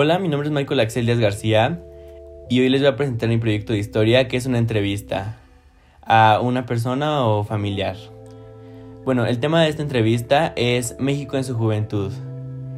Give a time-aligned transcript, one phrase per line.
[0.00, 1.82] Hola, mi nombre es Michael Axel Díaz García
[2.48, 5.40] y hoy les voy a presentar mi proyecto de historia que es una entrevista
[6.02, 7.96] a una persona o familiar.
[9.04, 12.12] Bueno, el tema de esta entrevista es México en su juventud.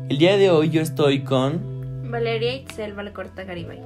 [0.09, 2.11] El día de hoy yo estoy con...
[2.11, 3.83] Valeria Itzel Valcorta Garibay.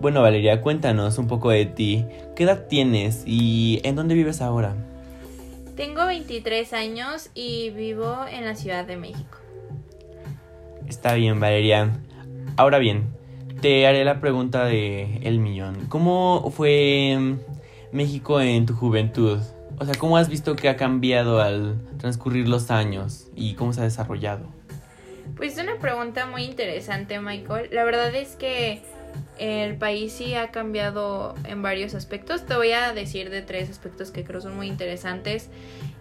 [0.00, 2.04] Bueno, Valeria, cuéntanos un poco de ti.
[2.36, 4.76] ¿Qué edad tienes y en dónde vives ahora?
[5.74, 9.38] Tengo 23 años y vivo en la Ciudad de México.
[10.88, 11.90] Está bien, Valeria.
[12.56, 13.06] Ahora bien,
[13.60, 15.86] te haré la pregunta de el millón.
[15.88, 17.36] ¿Cómo fue
[17.92, 19.40] México en tu juventud?
[19.78, 23.80] O sea, ¿cómo has visto que ha cambiado al transcurrir los años y cómo se
[23.80, 24.46] ha desarrollado?
[25.36, 27.68] Pues es una pregunta muy interesante, Michael.
[27.72, 28.82] La verdad es que
[29.38, 32.44] el país sí ha cambiado en varios aspectos.
[32.44, 35.48] Te voy a decir de tres aspectos que creo son muy interesantes.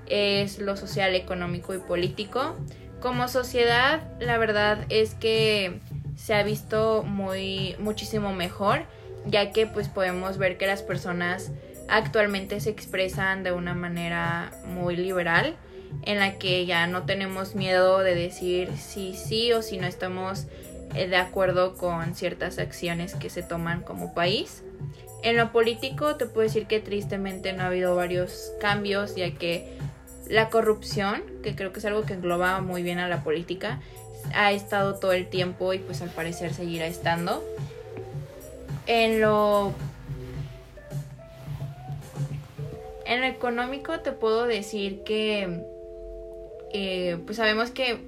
[0.08, 2.56] Es lo social, económico y político.
[3.00, 5.80] Como sociedad, la verdad es que
[6.16, 8.84] se ha visto muy muchísimo mejor,
[9.26, 11.52] ya que pues podemos ver que las personas
[11.88, 15.56] actualmente se expresan de una manera muy liberal,
[16.04, 20.48] en la que ya no tenemos miedo de decir sí sí o si no estamos
[20.96, 24.64] eh, de acuerdo con ciertas acciones que se toman como país.
[25.24, 29.78] En lo político te puedo decir que tristemente no ha habido varios cambios, ya que
[30.32, 33.82] la corrupción, que creo que es algo que engloba muy bien a la política,
[34.34, 37.44] ha estado todo el tiempo y pues al parecer seguirá estando.
[38.88, 39.74] En lo
[43.06, 45.66] en lo económico te puedo decir que
[46.72, 48.00] eh, pues sabemos que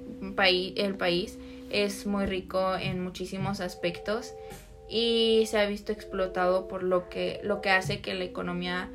[0.76, 4.32] el país es muy rico en muchísimos aspectos
[4.88, 8.88] y se ha visto explotado por lo que lo que hace que la economía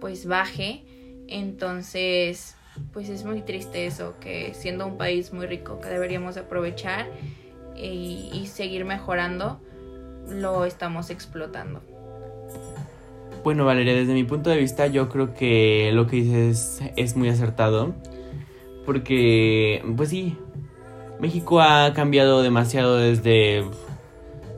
[0.00, 0.84] pues baje
[1.28, 2.56] entonces
[2.92, 7.06] pues es muy triste eso, que siendo un país muy rico que deberíamos aprovechar
[7.76, 9.60] y, seguir mejorando,
[10.28, 11.80] lo estamos explotando.
[13.42, 17.28] Bueno, Valeria, desde mi punto de vista yo creo que lo que dices es muy
[17.28, 17.94] acertado.
[18.84, 20.36] Porque, pues sí,
[21.20, 23.64] México ha cambiado demasiado desde,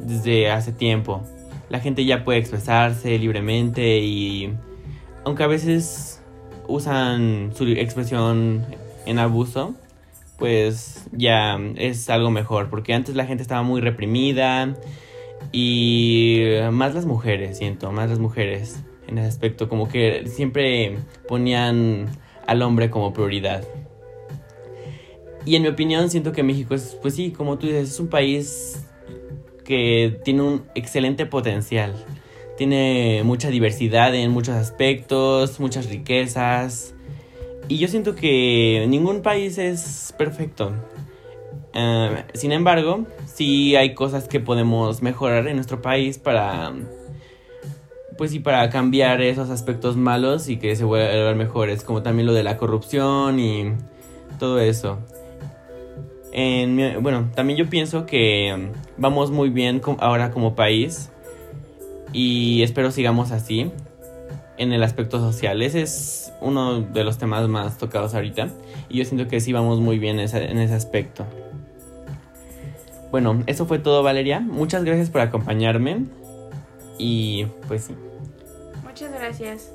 [0.00, 1.22] desde hace tiempo.
[1.69, 4.54] La gente ya puede expresarse libremente y
[5.25, 6.22] aunque a veces
[6.69, 8.64] usan su expresión
[9.06, 9.75] en abuso,
[10.38, 14.75] pues ya es algo mejor, porque antes la gente estaba muy reprimida
[15.52, 16.42] y
[16.72, 20.98] más las mujeres, siento, más las mujeres en ese aspecto, como que siempre
[21.28, 22.06] ponían
[22.47, 23.64] al hombre como prioridad.
[25.46, 28.08] Y en mi opinión siento que México es, pues sí, como tú dices, es un
[28.08, 28.86] país
[29.64, 31.94] que tiene un excelente potencial
[32.56, 36.94] tiene mucha diversidad en muchos aspectos, muchas riquezas.
[37.69, 40.72] Y yo siento que ningún país es perfecto.
[41.72, 46.72] Eh, sin embargo, sí hay cosas que podemos mejorar en nuestro país para,
[48.16, 52.34] pues sí, para cambiar esos aspectos malos y que se vuelvan mejores, como también lo
[52.34, 53.72] de la corrupción y
[54.38, 54.98] todo eso.
[57.00, 61.10] bueno, también yo pienso que vamos muy bien ahora como país
[62.14, 63.70] y espero sigamos así
[64.56, 65.60] en el aspecto social.
[65.60, 68.48] Ese es uno de los temas más tocados ahorita
[68.88, 71.26] y yo siento que sí vamos muy bien en ese, aspecto.
[73.10, 74.41] Bueno, eso fue todo Valeria.
[74.41, 76.04] Muchas gracias por acompañarme
[76.98, 77.94] y pues sí.
[78.84, 79.72] Muchas gracias.